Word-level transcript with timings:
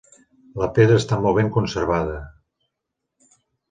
La 0.61 0.69
pedra 0.77 0.95
està 1.03 1.21
molt 1.27 1.39
ben 1.41 1.53
conservada. 1.59 2.19